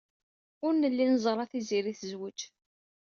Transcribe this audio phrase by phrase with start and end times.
[0.65, 2.39] Ur nelli neẓra Tiziri tezwej.